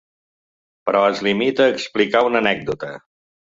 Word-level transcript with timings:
Però 0.89 1.01
es 1.09 1.21
limita 1.27 1.65
a 1.67 1.75
explicar 1.75 2.25
una 2.31 2.43
anècdota. 2.47 2.93